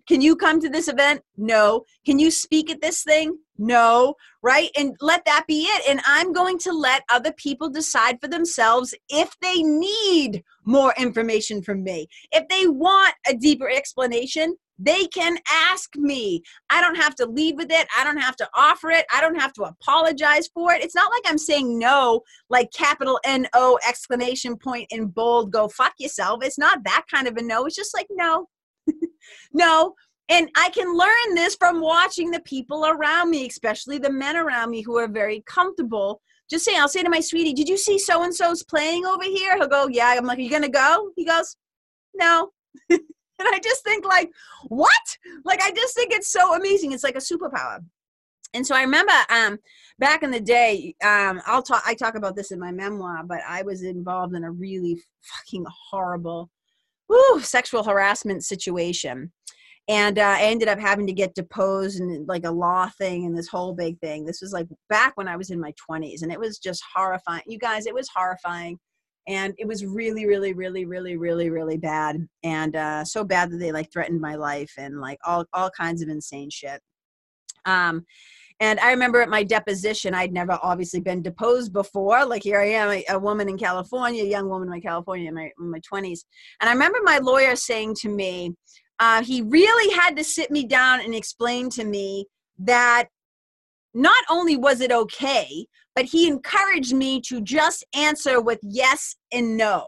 [0.08, 1.22] Can you come to this event?
[1.38, 1.86] No.
[2.06, 3.36] Can you speak at this thing?
[3.58, 4.14] No.
[4.44, 4.70] Right?
[4.78, 5.90] And let that be it.
[5.90, 11.64] And I'm going to let other people decide for themselves if they need more information
[11.64, 12.08] from me.
[12.32, 16.44] If they want a deeper explanation, they can ask me.
[16.70, 17.88] I don't have to lead with it.
[17.98, 19.06] I don't have to offer it.
[19.14, 20.84] I don't have to apologize for it.
[20.84, 25.68] It's not like I'm saying no, like capital N O exclamation point in bold, go
[25.68, 26.44] fuck yourself.
[26.44, 27.66] It's not that kind of a no.
[27.66, 28.48] It's just like no.
[29.54, 29.94] no.
[30.30, 34.70] And I can learn this from watching the people around me, especially the men around
[34.70, 36.22] me who are very comfortable.
[36.50, 39.24] Just saying, I'll say to my sweetie, Did you see so and so's playing over
[39.24, 39.56] here?
[39.58, 40.14] He'll go, Yeah.
[40.18, 41.12] I'm like, Are you going to go?
[41.16, 41.56] He goes,
[42.16, 42.52] No.
[43.40, 44.32] and I just think like,
[44.68, 45.18] what?
[45.44, 46.92] Like I just think it's so amazing.
[46.92, 47.80] It's like a superpower.
[48.54, 49.58] And so I remember um,
[49.98, 51.82] back in the day, um, I'll talk.
[51.86, 55.66] I talk about this in my memoir, but I was involved in a really fucking
[55.90, 56.52] horrible,
[57.08, 59.32] whew, sexual harassment situation,
[59.88, 63.36] and uh, I ended up having to get deposed and like a law thing and
[63.36, 64.24] this whole big thing.
[64.24, 67.44] This was like back when I was in my twenties, and it was just horrifying.
[67.48, 68.78] You guys, it was horrifying
[69.28, 73.58] and it was really really really really really really bad and uh, so bad that
[73.58, 76.82] they like threatened my life and like all all kinds of insane shit.
[77.66, 78.06] Um
[78.60, 82.68] and i remember at my deposition i'd never obviously been deposed before like here i
[82.68, 85.80] am a, a woman in california a young woman in california in my, in my
[85.80, 86.20] 20s
[86.62, 88.54] and i remember my lawyer saying to me
[89.00, 92.26] uh, he really had to sit me down and explain to me
[92.60, 93.08] that
[93.94, 99.58] not only was it okay, but he encouraged me to just answer with yes and
[99.58, 99.88] no.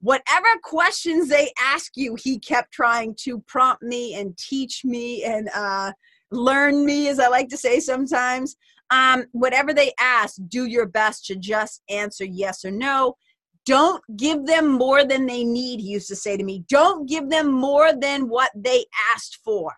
[0.00, 5.48] whatever questions they ask you, he kept trying to prompt me and teach me and
[5.54, 5.90] uh,
[6.30, 8.56] learn me, as I like to say sometimes.
[8.90, 13.16] Um, whatever they ask, do your best to just answer yes or no.
[13.64, 16.64] Don't give them more than they need, he used to say to me.
[16.68, 19.72] Don't give them more than what they asked for.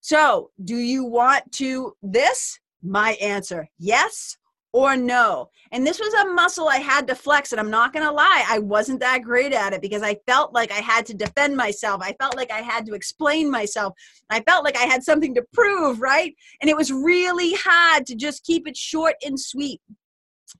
[0.00, 2.58] So, do you want to this?
[2.84, 4.36] My answer yes
[4.74, 5.48] or no.
[5.70, 7.52] And this was a muscle I had to flex.
[7.52, 10.52] And I'm not going to lie, I wasn't that great at it because I felt
[10.52, 12.02] like I had to defend myself.
[12.02, 13.94] I felt like I had to explain myself.
[14.30, 16.34] I felt like I had something to prove, right?
[16.60, 19.80] And it was really hard to just keep it short and sweet,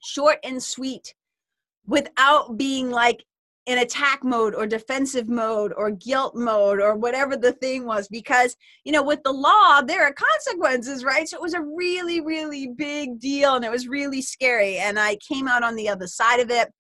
[0.04, 1.12] short and sweet
[1.84, 3.24] without being like
[3.66, 8.56] in attack mode or defensive mode or guilt mode or whatever the thing was because
[8.84, 12.68] you know with the law there are consequences right so it was a really really
[12.76, 16.40] big deal and it was really scary and i came out on the other side
[16.40, 16.70] of it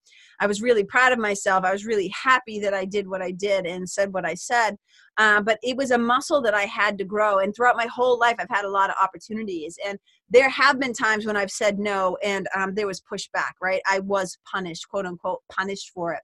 [0.40, 3.30] i was really proud of myself i was really happy that i did what i
[3.30, 4.76] did and said what i said
[5.16, 7.38] uh, but it was a muscle that I had to grow.
[7.38, 9.78] And throughout my whole life, I've had a lot of opportunities.
[9.86, 9.98] And
[10.34, 13.80] there have been times when I've said no and um, there was pushback, right?
[13.88, 16.20] I was punished, quote unquote, punished for it.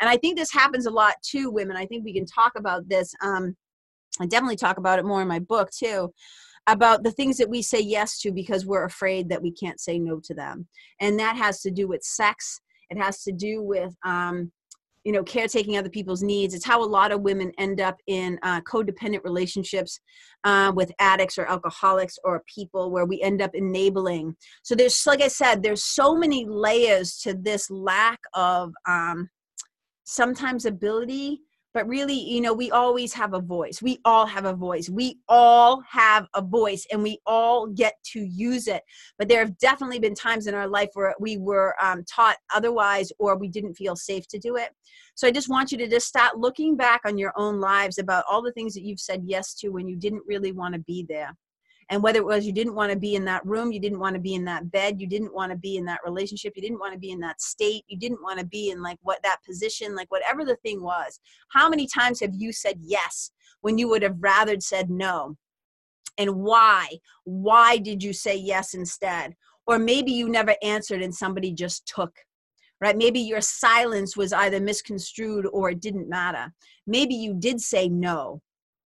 [0.00, 1.76] And I think this happens a lot to women.
[1.76, 3.14] I think we can talk about this.
[3.22, 3.56] Um,
[4.20, 6.12] I definitely talk about it more in my book too
[6.66, 9.98] about the things that we say yes to because we're afraid that we can't say
[9.98, 10.66] no to them.
[11.00, 12.60] And that has to do with sex.
[12.90, 14.52] It has to do with um,
[15.04, 16.54] you know caretaking other people's needs.
[16.54, 20.00] It's how a lot of women end up in uh, codependent relationships
[20.44, 24.36] uh, with addicts or alcoholics or people where we end up enabling.
[24.62, 29.28] So there's like i said there's so many layers to this lack of um,
[30.04, 31.40] sometimes ability
[31.74, 33.82] but really you know we always have a voice.
[33.82, 34.88] We all have a voice.
[34.88, 38.82] We all have a voice and we all get to use it.
[39.18, 43.12] But there have definitely been times in our life where we were um, taught otherwise
[43.18, 44.70] or we didn't feel safe to do it.
[45.14, 48.24] So i just want you to just start looking back on your own lives about
[48.28, 51.04] all the things that you've said yes to when you didn't really want to be
[51.08, 51.36] there
[51.92, 54.14] and whether it was you didn't want to be in that room you didn't want
[54.14, 56.80] to be in that bed you didn't want to be in that relationship you didn't
[56.80, 59.38] want to be in that state you didn't want to be in like what that
[59.46, 63.30] position like whatever the thing was how many times have you said yes
[63.62, 65.36] when you would have rather said no?
[66.18, 66.88] And why?
[67.24, 69.34] Why did you say yes instead?
[69.66, 72.12] Or maybe you never answered and somebody just took
[72.80, 72.98] right?
[72.98, 76.52] Maybe your silence was either misconstrued or it didn't matter.
[76.84, 78.42] Maybe you did say no.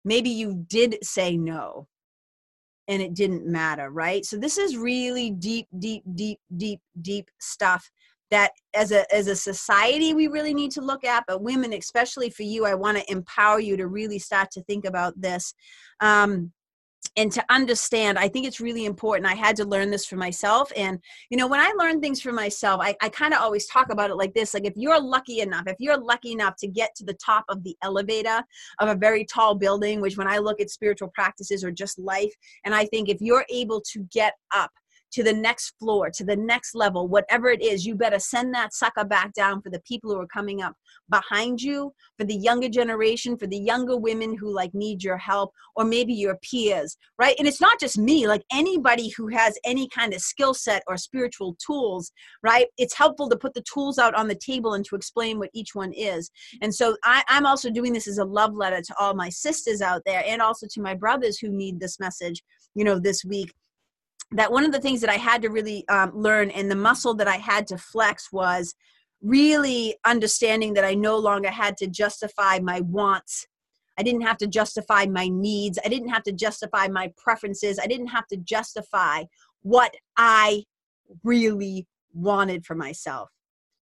[0.03, 1.87] Maybe you did say no
[2.87, 4.25] and it didn't matter, right?
[4.25, 7.89] So this is really deep, deep, deep, deep, deep stuff
[8.29, 12.29] that as a as a society we really need to look at but women especially
[12.29, 15.53] for you i want to empower you to really start to think about this
[16.01, 16.51] um,
[17.17, 20.71] and to understand i think it's really important i had to learn this for myself
[20.77, 20.99] and
[21.29, 24.11] you know when i learn things for myself i, I kind of always talk about
[24.11, 27.03] it like this like if you're lucky enough if you're lucky enough to get to
[27.03, 28.43] the top of the elevator
[28.79, 32.33] of a very tall building which when i look at spiritual practices or just life
[32.63, 34.71] and i think if you're able to get up
[35.11, 38.73] to the next floor, to the next level, whatever it is, you better send that
[38.73, 40.75] sucker back down for the people who are coming up
[41.09, 45.53] behind you, for the younger generation, for the younger women who like need your help,
[45.75, 47.35] or maybe your peers, right?
[47.39, 50.97] And it's not just me, like anybody who has any kind of skill set or
[50.97, 52.11] spiritual tools,
[52.43, 52.67] right?
[52.77, 55.73] It's helpful to put the tools out on the table and to explain what each
[55.73, 56.29] one is.
[56.61, 59.81] And so I, I'm also doing this as a love letter to all my sisters
[59.81, 62.43] out there and also to my brothers who need this message,
[62.75, 63.53] you know, this week
[64.31, 67.13] that one of the things that I had to really um, learn and the muscle
[67.15, 68.75] that I had to flex was
[69.21, 73.47] really understanding that I no longer had to justify my wants.
[73.97, 75.79] I didn't have to justify my needs.
[75.83, 77.79] I didn't have to justify my preferences.
[77.79, 79.23] I didn't have to justify
[79.61, 80.63] what I
[81.23, 83.29] really wanted for myself.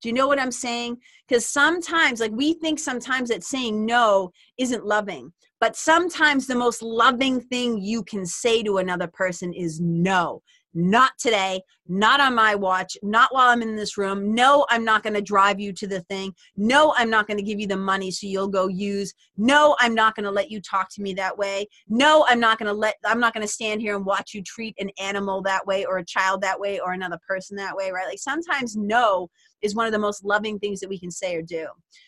[0.02, 0.98] Do you know what I'm saying?
[1.28, 5.34] Because sometimes, like, we think sometimes that saying no isn't loving.
[5.60, 10.42] But sometimes the most loving thing you can say to another person is no.
[10.74, 14.36] Not today, not on my watch, not while I'm in this room.
[14.36, 16.34] No, I'm not going to drive you to the thing.
[16.56, 19.12] No, I'm not going to give you the money so you'll go use.
[19.36, 21.68] No, I'm not going to let you talk to me that way.
[21.88, 24.44] No, I'm not going to let I'm not going to stand here and watch you
[24.44, 27.92] treat an animal that way or a child that way or another person that way,
[27.92, 28.08] right?
[28.08, 29.30] Like sometimes no
[29.64, 31.66] is one of the most loving things that we can say or do.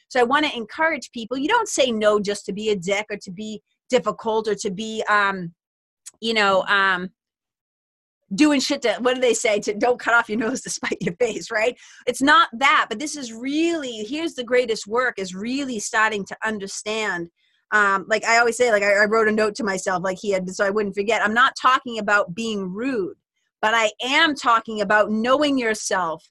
[0.07, 1.37] So I want to encourage people.
[1.37, 4.69] You don't say no just to be a dick or to be difficult or to
[4.69, 5.53] be, um,
[6.19, 7.09] you know, um,
[8.33, 10.97] doing shit to what do they say to don't cut off your nose to spite
[11.01, 15.35] your face right it's not that but this is really here's the greatest work is
[15.35, 17.29] really starting to understand
[17.73, 20.31] um, like i always say like I, I wrote a note to myself like he
[20.31, 23.17] had so i wouldn't forget i'm not talking about being rude
[23.61, 26.23] but i am talking about knowing yourself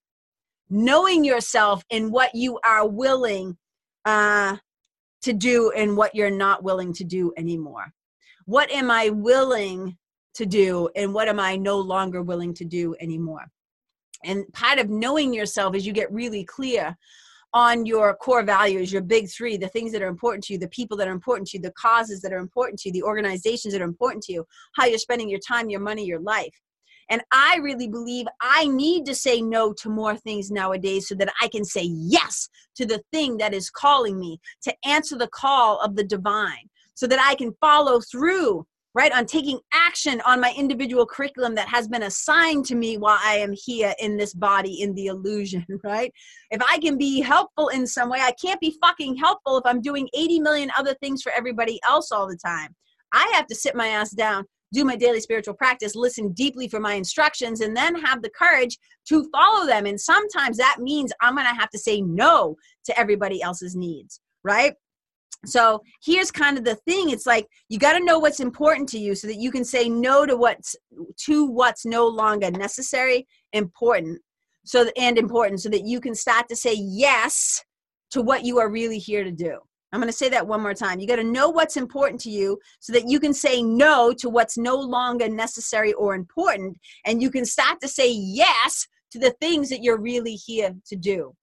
[0.70, 3.56] knowing yourself and what you are willing
[4.04, 4.56] uh,
[5.22, 7.92] to do and what you're not willing to do anymore.
[8.46, 9.98] What am I willing
[10.34, 13.46] to do and what am I no longer willing to do anymore?
[14.24, 16.96] And part of knowing yourself is you get really clear
[17.52, 20.68] on your core values, your big three, the things that are important to you, the
[20.68, 23.72] people that are important to you, the causes that are important to you, the organizations
[23.74, 26.54] that are important to you, how you're spending your time, your money, your life.
[27.08, 31.32] And I really believe I need to say no to more things nowadays so that
[31.40, 35.80] I can say yes to the thing that is calling me, to answer the call
[35.80, 38.64] of the divine, so that I can follow through
[38.94, 43.18] right on taking action on my individual curriculum that has been assigned to me while
[43.22, 46.12] i am here in this body in the illusion right?
[46.50, 49.80] If i can be helpful in some way i can't be fucking helpful if i'm
[49.80, 52.74] doing 80 million other things for everybody else all the time.
[53.12, 56.78] I have to sit my ass down do my daily spiritual practice listen deeply for
[56.78, 59.84] my instructions and then have the courage to follow them.
[59.86, 64.20] And sometimes that means i'm going to have to say no to everybody else's needs
[64.42, 64.74] right
[65.46, 68.98] so here's kind of the thing it's like you got to know what's important to
[68.98, 70.76] you so that you can say no to what's
[71.16, 74.20] to what's no longer necessary important
[74.64, 77.64] so and important so that you can start to say yes
[78.10, 79.58] to what you are really here to do.
[79.92, 81.00] I'm going to say that one more time.
[81.00, 84.28] You got to know what's important to you so that you can say no to
[84.28, 89.32] what's no longer necessary or important and you can start to say yes to the
[89.40, 91.34] things that you're really here to do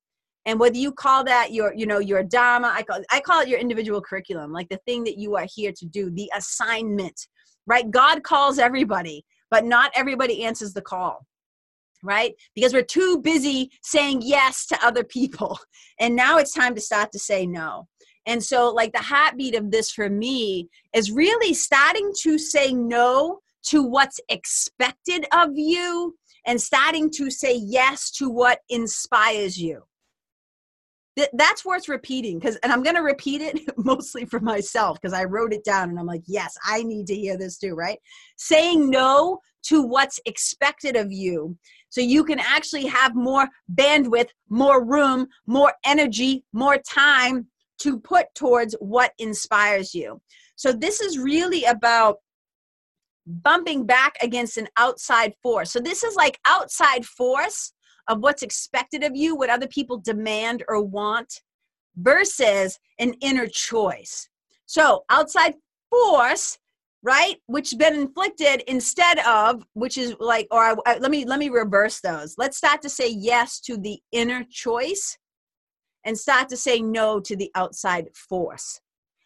[0.47, 3.47] and whether you call that your you know your dharma i call i call it
[3.47, 7.27] your individual curriculum like the thing that you are here to do the assignment
[7.67, 7.91] right?
[7.91, 11.25] God calls everybody but not everybody answers the call
[12.03, 12.35] right?
[12.53, 15.59] Because we're too busy saying yes to other people
[15.99, 17.87] and now it's time to start to say no.
[18.27, 23.39] And so like the heartbeat of this for me is really starting to say no
[23.63, 29.83] to what's expected of you and starting to say yes to what inspires you
[31.17, 35.13] th- that's worth repeating because and i'm going to repeat it mostly for myself because
[35.13, 37.99] i wrote it down and i'm like yes i need to hear this too right?
[38.37, 41.57] Saying no to what's expected of you
[41.89, 47.47] so you can actually have more bandwidth more room more energy more time
[47.79, 50.21] to put towards what inspires you.
[50.55, 52.17] So this is really about
[53.25, 55.71] bumping back against an outside force.
[55.71, 57.73] So this is like outside force
[58.07, 61.41] of what's expected of you, what other people demand or want,
[61.95, 64.29] versus an inner choice.
[64.65, 65.55] So, outside
[65.89, 66.57] force,
[67.03, 71.25] right, which has been inflicted instead of, which is like, or I, I, let me
[71.25, 72.35] let me reverse those.
[72.37, 75.17] Let's start to say yes to the inner choice,
[76.05, 78.81] and start to say no to the outside force.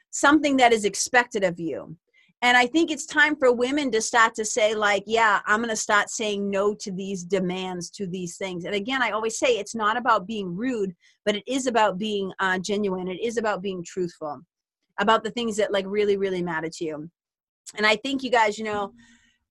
[0.10, 1.96] Something that is expected of you
[2.42, 5.70] and i think it's time for women to start to say like yeah i'm going
[5.70, 8.66] to start saying no to these demands to these things.
[8.66, 10.94] And again i always say it's not about being rude
[11.26, 13.08] but it is about being uh, genuine.
[13.08, 14.42] It is about being truthful
[15.00, 17.10] about the things that like really really matter to you.
[17.76, 18.94] And i think you guys you know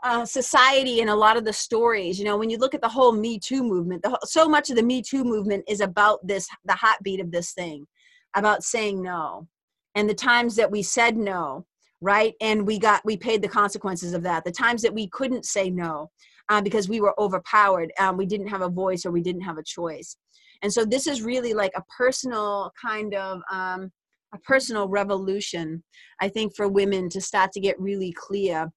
[0.03, 2.89] uh, society and a lot of the stories you know when you look at the
[2.89, 6.49] whole me too movement the, so much of the me too movement is about this
[6.65, 7.87] the heartbeat of this thing
[8.35, 9.47] about saying no.
[9.95, 11.67] And the times that we said no
[12.01, 12.35] right?
[12.41, 14.45] And we got we paid the consequences of that.
[14.45, 16.11] The times that we couldn't say no
[16.49, 19.59] uh, because we were overpowered um, we didn't have a voice or we didn't have
[19.59, 20.17] a choice.
[20.63, 23.91] And so this is really like a personal kind of um,
[24.33, 25.83] a personal revolution
[26.21, 28.71] i think for women to start to get really clear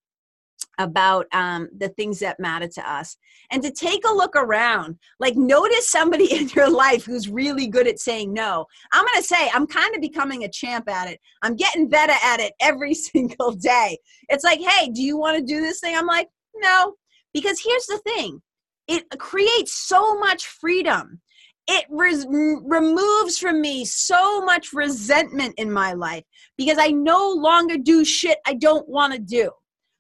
[0.77, 3.17] about um, the things that matter to us.
[3.51, 7.88] And to take a look around like notice somebody in your life who's really good
[7.88, 8.65] at saying no.
[8.91, 11.19] I'm going to say i'm kind of becoming a champ at it.
[11.41, 13.97] I'm getting better at it every single day.
[14.29, 15.95] It's like hey do you want to do this thing?
[15.95, 16.95] I'm like no.
[17.33, 18.41] Because here's the thing.
[18.88, 21.19] It creates so much freedom.
[21.67, 26.23] It res- removes from me so much resentment in my life
[26.57, 29.49] because i no longer do shit i don't want to do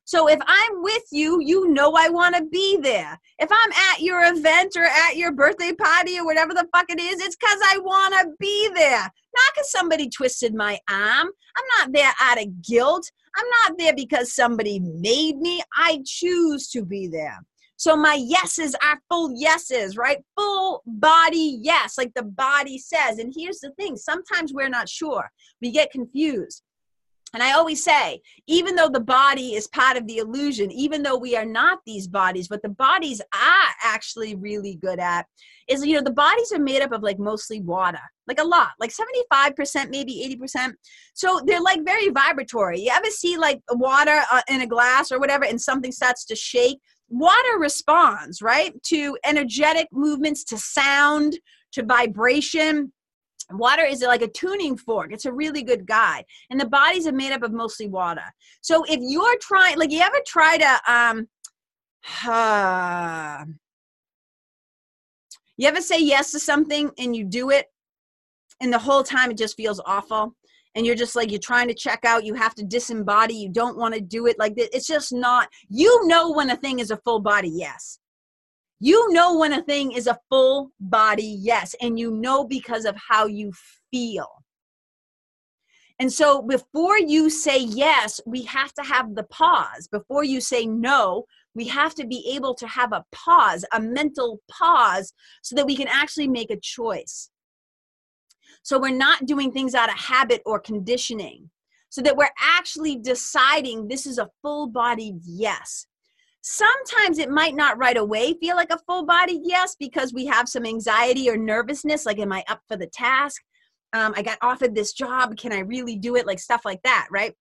[0.05, 3.19] so if I'm with you, you know I want to be there.
[3.39, 6.99] If I'm at your event or at your birthday party or whatever the fuck it
[6.99, 9.01] is, it's because I want to be there.
[9.01, 11.29] Not because somebody twisted my arm.
[11.57, 13.09] I'm not there out of guilt.
[13.35, 15.61] I'm not there because somebody made me.
[15.75, 17.39] I choose to be there.
[17.77, 20.19] So my yeses are full yeses, right?
[20.37, 23.19] Full body yes, like the body says.
[23.19, 25.31] And here's the thing sometimes we're not sure.
[25.61, 26.61] We get confused.
[27.33, 31.17] And I always say, even though the body is part of the illusion, even though
[31.17, 35.25] we are not these bodies, what the bodies are actually really good at
[35.67, 38.69] is, you know, the bodies are made up of like mostly water, like a lot,
[38.79, 40.73] like 75%, maybe 80%.
[41.15, 42.81] So they're like very vibratory.
[42.81, 46.35] You ever see like water uh, in a glass or whatever, and something starts to
[46.35, 46.79] shake?
[47.09, 51.39] Water responds, right, to energetic movements, to sound,
[51.71, 52.91] to vibration
[53.53, 55.11] water is like a tuning fork.
[55.11, 56.25] It's a really good guide.
[56.49, 58.23] And the bodies are made up of mostly water.
[58.61, 61.27] So if you're trying like you ever try to um
[62.25, 63.45] uh,
[65.55, 67.67] you ever say yes to something and you do it
[68.61, 70.35] and the whole time it just feels awful?
[70.75, 73.77] And you're just like you're trying to check out you have to disembody you don't
[73.77, 76.97] want to do it like it's just not you know when a thing is a
[76.97, 77.99] full body yes
[78.79, 82.95] you know when a thing is a full body yes and you know because of
[83.09, 83.51] how you
[83.91, 84.27] feel
[85.99, 90.65] and so before you say yes we have to have the pause before you say
[90.65, 95.65] no we have to be able to have a pause a mental pause so that
[95.65, 97.29] we can actually make a choice
[98.63, 101.49] so we're not doing things out of habit or conditioning.
[101.89, 105.85] So that we're actually deciding this is a full bodied yes.
[106.43, 110.49] Sometimes it might not right away feel like a full body yes because we have
[110.49, 113.41] some anxiety or nervousness like, am I up for the task?
[113.93, 115.37] Um, I got offered this job.
[115.37, 116.27] Can I really do it?
[116.27, 117.33] Like stuff like that, right?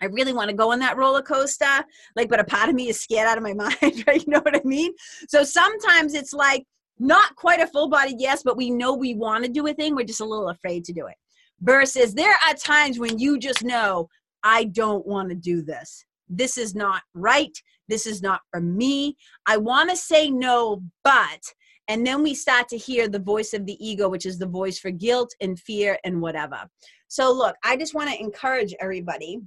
[0.00, 1.84] I really want to go on that roller coaster,
[2.16, 4.20] like, but a part of me is scared out of my mind, right?
[4.26, 4.92] You know what I mean?
[5.28, 6.64] So sometimes it's like,
[6.98, 9.94] not quite a full body yes, but we know we want to do a thing.
[9.94, 11.14] We're just a little afraid to do it.
[11.60, 14.08] Versus there are times when you just know,
[14.42, 16.04] I don't want to do this.
[16.28, 17.56] This is not right.
[17.88, 19.16] This is not for me.
[19.46, 21.40] I want to say no, but,
[21.88, 24.78] and then we start to hear the voice of the ego, which is the voice
[24.78, 26.64] for guilt and fear and whatever.
[27.08, 29.40] So, look, I just want to encourage everybody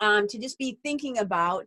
[0.00, 1.66] um, to just be thinking about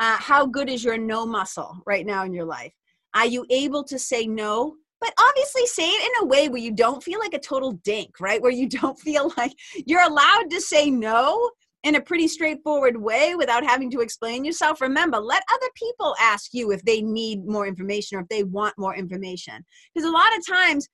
[0.00, 2.72] uh, how good is your no muscle right now in your life
[3.14, 4.76] are you able to say no?
[5.00, 8.20] But obviously, say it in a way where you don't feel like a total dink,
[8.20, 8.42] right?
[8.42, 9.52] Where you don't feel like
[9.86, 11.50] you're allowed to say no
[11.84, 14.80] in a pretty straightforward way without having to explain yourself.
[14.80, 18.74] Remember, let other people ask you if they need more information or if they want
[18.78, 19.64] more information.
[19.94, 20.88] Because a lot of times,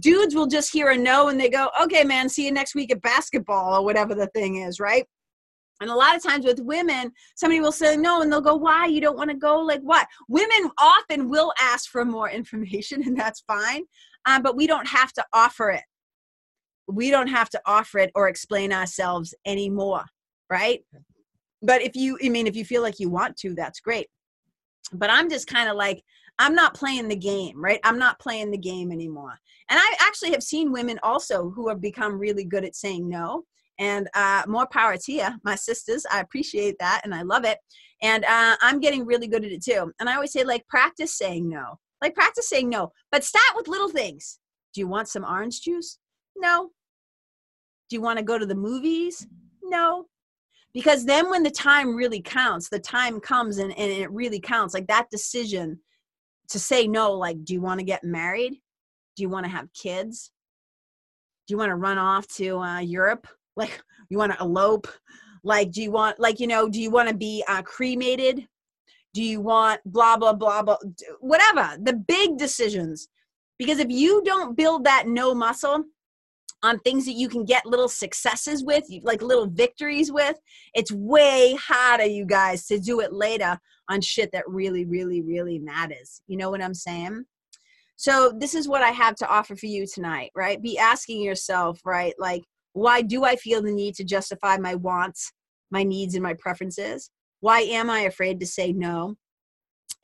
[0.00, 2.90] dudes will just hear a no and they go, okay, man, see you next week
[2.90, 5.06] at basketball or whatever the thing is, right?
[5.80, 8.86] And a lot of times with women, somebody will say no, and they'll go, Why?
[8.86, 9.60] You don't want to go?
[9.60, 10.06] Like what?
[10.28, 13.84] Women often will ask for more information, and that's fine.
[14.26, 15.82] Um, but we don't have to offer it.
[16.86, 20.04] We don't have to offer it or explain ourselves anymore,
[20.50, 20.84] right?
[21.62, 24.08] But if you, I mean, if you feel like you want to, that's great.
[24.92, 26.02] But I'm just kind of like,
[26.38, 27.80] I'm not playing the game, right?
[27.84, 29.38] I'm not playing the game anymore.
[29.70, 33.44] And I actually have seen women also who have become really good at saying no
[33.78, 36.04] and uh, more power to you, my sisters.
[36.10, 37.58] I appreciate that and I love it.
[38.02, 39.92] And uh, I'm getting really good at it too.
[39.98, 41.78] And I always say, like, practice saying no.
[42.02, 44.38] Like, practice saying no, but start with little things.
[44.74, 45.98] Do you want some orange juice?
[46.36, 46.70] No.
[47.88, 49.26] Do you want to go to the movies?
[49.62, 50.06] No.
[50.74, 54.74] Because then when the time really counts, the time comes and, and it really counts.
[54.74, 55.78] Like that decision
[56.48, 58.54] to say no, like, do you want to get married?
[59.16, 60.32] Do you want to have kids?
[61.46, 63.28] Do you want to run off to uh, Europe?
[63.56, 64.88] like you want to elope
[65.42, 68.46] like do you want like you know do you want to be uh, cremated
[69.12, 70.76] do you want blah blah blah blah
[71.20, 73.08] whatever the big decisions
[73.58, 75.84] because if you don't build that no muscle
[76.64, 80.36] on things that you can get little successes with like little victories with
[80.74, 83.58] it's way harder you guys to do it later
[83.88, 87.24] on shit that really really really matters you know what i'm saying
[87.96, 91.80] so this is what i have to offer for you tonight right be asking yourself
[91.84, 92.42] right like
[92.74, 95.32] why do I feel the need to justify my wants,
[95.70, 97.08] my needs, and my preferences?
[97.40, 99.14] Why am I afraid to say no?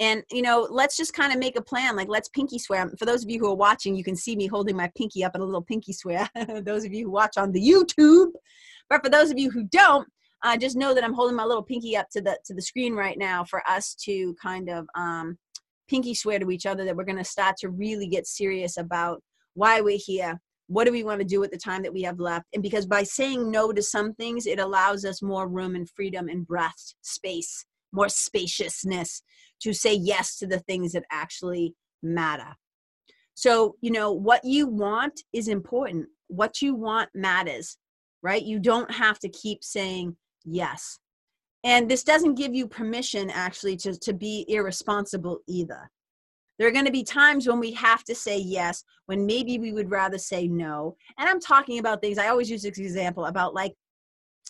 [0.01, 1.95] And, you know, let's just kind of make a plan.
[1.95, 2.91] Like, let's pinky swear.
[2.99, 5.35] For those of you who are watching, you can see me holding my pinky up
[5.35, 6.29] in a little pinky swear.
[6.63, 8.31] those of you who watch on the YouTube.
[8.89, 10.09] But for those of you who don't,
[10.43, 12.95] uh, just know that I'm holding my little pinky up to the to the screen
[12.95, 15.37] right now for us to kind of um,
[15.87, 19.23] pinky swear to each other that we're going to start to really get serious about
[19.53, 20.41] why we're here,
[20.71, 22.87] what do we want to do with the time that we have left and because
[22.87, 26.95] by saying no to some things it allows us more room and freedom and breath
[27.03, 29.23] space more spaciousness
[29.63, 32.57] to say yes to the things that actually matter.
[33.35, 36.07] So you know what you want is important.
[36.29, 37.77] What you want matters
[38.23, 38.43] right?
[38.43, 40.99] You don't have to keep saying yes.
[41.65, 45.91] And this doesn't give you permission actually to, to be irresponsible either.
[46.59, 49.73] There are going to be times when we have to say yes, when maybe we
[49.73, 50.97] would rather say no.
[51.19, 53.75] And I'm talking about things, I always use this example about like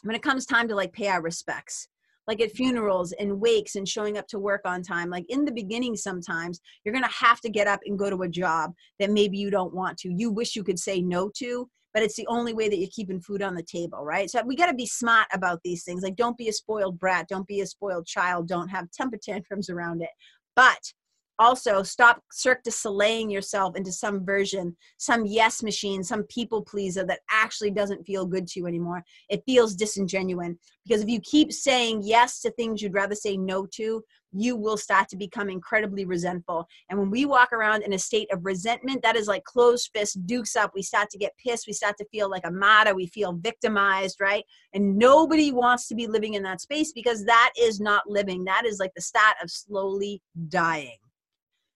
[0.03, 1.89] when it comes time to like pay our respects
[2.31, 5.11] like at funerals and wakes and showing up to work on time.
[5.11, 8.23] Like in the beginning, sometimes you're going to have to get up and go to
[8.23, 10.13] a job that maybe you don't want to.
[10.17, 13.21] You wish you could say no to, but it's the only way that you're keeping
[13.21, 14.31] food on the table, right?
[14.31, 16.05] So we got to be smart about these things.
[16.05, 19.69] Like don't be a spoiled brat, don't be a spoiled child, don't have temper tantrums
[19.69, 20.11] around it.
[20.55, 20.93] But
[21.41, 27.05] also stop Cirque du Soleiling yourself into some version, some yes machine, some people pleaser
[27.07, 29.03] that actually doesn't feel good to you anymore.
[29.31, 30.53] It feels disingenuous
[30.87, 34.77] because if you keep saying yes to things you'd rather say no to, you will
[34.77, 36.67] start to become incredibly resentful.
[36.89, 40.25] And when we walk around in a state of resentment, that is like closed fist,
[40.27, 40.73] dukes up.
[40.75, 41.67] We start to get pissed.
[41.67, 42.95] We start to feel like a martyr.
[42.95, 44.45] We feel victimized, right?
[44.73, 48.45] And nobody wants to be living in that space because that is not living.
[48.45, 50.99] That is like the start of slowly dying.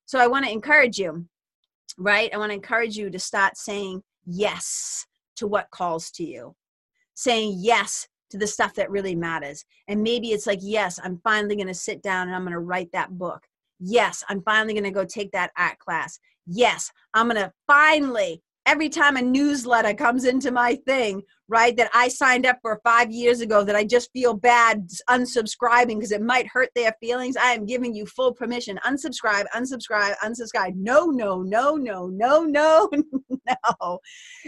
[0.06, 1.26] So I want to encourage you,
[1.98, 2.32] right?
[2.32, 6.54] I want to encourage you to start saying yes to what calls to you,
[7.14, 9.64] saying yes to the stuff that really matters.
[9.88, 12.58] And maybe it's like, yes, I'm finally going to sit down and I'm going to
[12.58, 13.42] write that book.
[13.80, 16.18] Yes, I'm finally going to go take that art class.
[16.46, 21.90] Yes, I'm going to finally, every time a newsletter comes into my thing, right, that
[21.92, 26.22] I signed up for five years ago that I just feel bad unsubscribing because it
[26.22, 28.78] might hurt their feelings, I am giving you full permission.
[28.86, 30.74] Unsubscribe, unsubscribe, unsubscribe.
[30.76, 32.90] No, no, no, no, no, no,
[33.30, 33.98] no.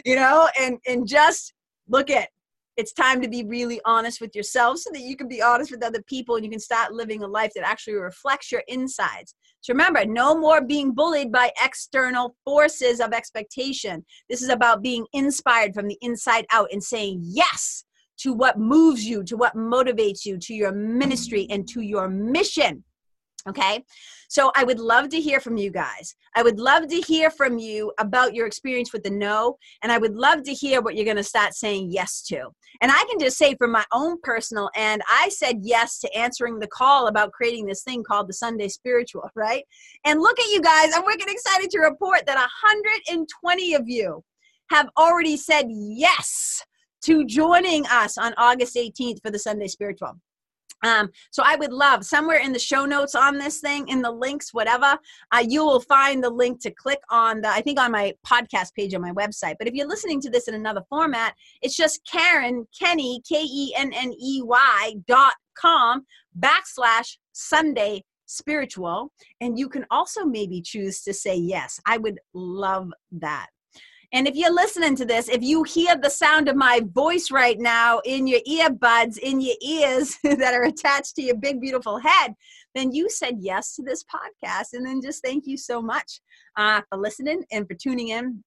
[0.04, 1.52] You know, and and just
[1.88, 2.28] look at
[2.76, 5.82] it's time to be really honest with yourself so that you can be honest with
[5.82, 9.34] other people and you can start living a life that actually reflects your insides.
[9.60, 14.04] So remember, no more being bullied by external forces of expectation.
[14.28, 17.84] This is about being inspired from the inside out and saying yes
[18.18, 22.84] to what moves you, to what motivates you, to your ministry, and to your mission.
[23.48, 23.84] Okay.
[24.28, 26.14] So I would love to hear from you guys.
[26.34, 29.56] I would love to hear from you about your experience with the no.
[29.82, 32.48] And I would love to hear what you're going to start saying yes to.
[32.80, 36.58] And I can just say from my own personal end, I said yes to answering
[36.58, 39.64] the call about creating this thing called the Sunday Spiritual, right?
[40.04, 40.90] And look at you guys.
[40.94, 44.24] I'm wicked excited to report that 120 of you
[44.70, 46.64] have already said yes
[47.02, 50.18] to joining us on August 18th for the Sunday Spiritual.
[50.82, 54.10] Um, so I would love somewhere in the show notes on this thing, in the
[54.10, 54.98] links, whatever,
[55.32, 58.74] uh, you will find the link to click on the, I think on my podcast
[58.74, 59.54] page on my website.
[59.58, 63.74] But if you're listening to this in another format, it's just Karen Kenney, K E
[63.76, 66.04] N N E Y dot com
[66.38, 69.12] backslash Sunday spiritual.
[69.40, 71.80] And you can also maybe choose to say yes.
[71.86, 73.46] I would love that.
[74.12, 77.58] And if you're listening to this, if you hear the sound of my voice right
[77.58, 82.34] now in your earbuds, in your ears that are attached to your big, beautiful head,
[82.74, 84.68] then you said yes to this podcast.
[84.74, 86.20] And then just thank you so much
[86.56, 88.42] uh, for listening and for tuning in.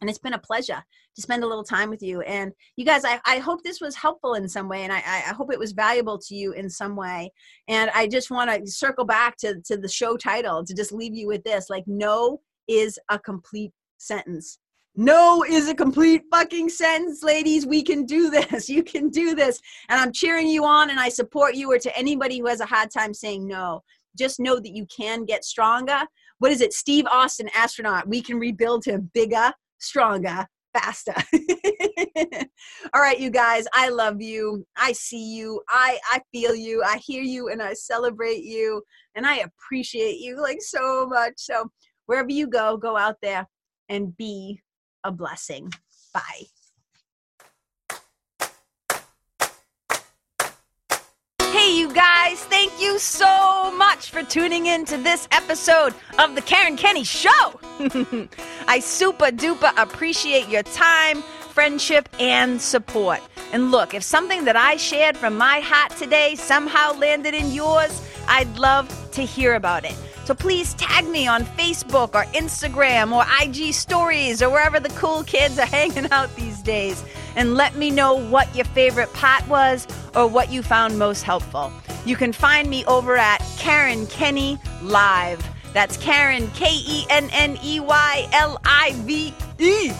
[0.00, 0.82] And it's been a pleasure
[1.14, 2.20] to spend a little time with you.
[2.22, 5.32] And you guys, I, I hope this was helpful in some way, and I, I
[5.32, 7.32] hope it was valuable to you in some way.
[7.68, 11.14] And I just want to circle back to, to the show title to just leave
[11.14, 14.58] you with this like, no is a complete sentence
[14.96, 17.66] no is a complete fucking sentence, ladies.
[17.66, 18.68] We can do this.
[18.76, 19.60] You can do this.
[19.88, 22.66] And I'm cheering you on and I support you or to anybody who has a
[22.66, 23.82] hard time saying no.
[24.18, 26.02] Just know that you can get stronger.
[26.38, 26.72] What is it?
[26.72, 28.08] Steve Austin, astronaut.
[28.08, 31.14] We can rebuild him bigger, stronger, faster.
[32.94, 34.66] All right, you guys, I love you.
[34.76, 35.62] I see you.
[35.68, 36.82] I I feel you.
[36.84, 38.82] I hear you and I celebrate you
[39.14, 41.34] and I appreciate you like so much.
[41.36, 41.70] So,
[42.06, 43.46] wherever you go, go out there
[43.88, 44.60] and be
[45.06, 45.72] a blessing.
[46.12, 46.46] Bye.
[51.38, 56.42] Hey, you guys, thank you so much for tuning in to this episode of The
[56.42, 57.60] Karen Kenney Show.
[58.68, 63.20] I super duper appreciate your time, friendship, and support.
[63.52, 68.02] And look, if something that I shared from my heart today somehow landed in yours,
[68.28, 69.96] I'd love to hear about it.
[70.26, 75.22] So please tag me on Facebook or Instagram or IG stories or wherever the cool
[75.22, 77.04] kids are hanging out these days.
[77.36, 81.72] And let me know what your favorite part was or what you found most helpful.
[82.04, 85.48] You can find me over at Karen Kenney Live.
[85.72, 89.92] That's Karen, K E N N E Y L I V E.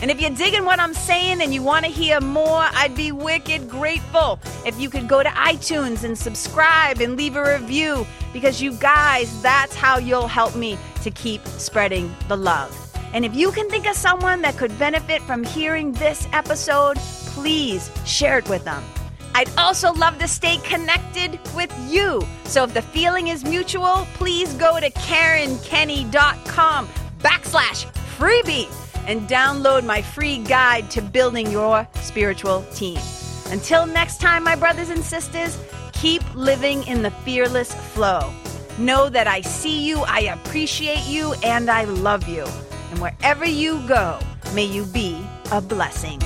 [0.00, 3.10] And if you're digging what I'm saying and you want to hear more, I'd be
[3.10, 8.60] wicked grateful if you could go to iTunes and subscribe and leave a review because
[8.62, 12.78] you guys, that's how you'll help me to keep spreading the love.
[13.12, 17.90] And if you can think of someone that could benefit from hearing this episode, please
[18.06, 18.82] share it with them.
[19.34, 22.22] I'd also love to stay connected with you.
[22.44, 27.86] So if the feeling is mutual, please go to KarenKenney.com backslash
[28.18, 28.68] freebie
[29.06, 32.98] and download my free guide to building your spiritual team.
[33.50, 35.58] Until next time, my brothers and sisters,
[36.02, 38.28] keep living in the fearless flow.
[38.76, 42.44] Know that I see you, I appreciate you, and I love you.
[42.90, 44.18] And wherever you go,
[44.52, 46.18] may you be a blessing.